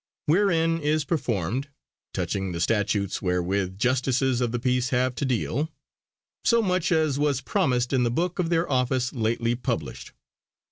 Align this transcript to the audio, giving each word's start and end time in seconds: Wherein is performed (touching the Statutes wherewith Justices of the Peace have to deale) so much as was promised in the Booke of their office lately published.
Wherein 0.25 0.79
is 0.81 1.05
performed 1.05 1.69
(touching 2.11 2.53
the 2.53 2.59
Statutes 2.59 3.21
wherewith 3.21 3.77
Justices 3.77 4.41
of 4.41 4.51
the 4.51 4.57
Peace 4.57 4.89
have 4.89 5.13
to 5.17 5.25
deale) 5.25 5.69
so 6.43 6.63
much 6.63 6.91
as 6.91 7.19
was 7.19 7.39
promised 7.41 7.93
in 7.93 8.01
the 8.01 8.09
Booke 8.09 8.39
of 8.39 8.49
their 8.49 8.67
office 8.67 9.13
lately 9.13 9.53
published. 9.53 10.13